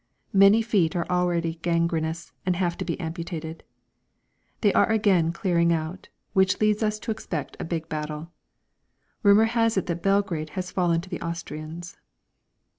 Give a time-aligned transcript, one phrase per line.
[0.33, 3.61] Many feet are already gangrenous and have to be amputated.
[4.61, 8.31] They are again clearing out, which leads us to expect a big battle.
[9.21, 11.97] Rumour has it that Belgrade has fallen to the Austrians.